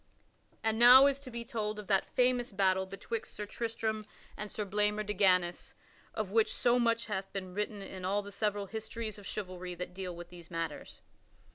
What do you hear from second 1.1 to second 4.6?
to be told of that famous battle betwixt Sir Tristram and